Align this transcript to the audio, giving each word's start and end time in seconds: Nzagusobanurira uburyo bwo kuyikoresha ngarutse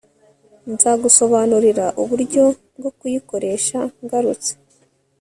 Nzagusobanurira 0.73 1.85
uburyo 2.01 2.43
bwo 2.77 2.91
kuyikoresha 2.97 3.79
ngarutse 4.03 4.51